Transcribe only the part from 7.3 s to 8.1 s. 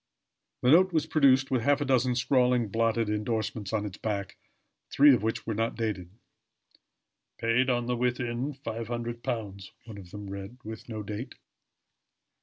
"Paid on the